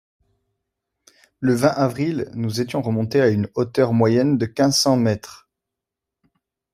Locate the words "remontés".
2.81-3.21